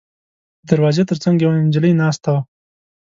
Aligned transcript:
د 0.61 0.63
دروازې 0.69 1.03
تر 1.09 1.17
څنګ 1.23 1.35
یوه 1.43 1.55
نجلۍ 1.67 1.93
ناسته 2.01 2.29
وه. 2.33 2.41